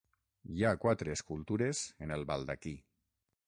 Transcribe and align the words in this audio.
Hi 0.53 0.63
ha 0.69 0.79
quatre 0.85 1.13
escultures 1.19 1.85
en 2.07 2.17
el 2.19 2.27
baldaquí. 2.33 2.77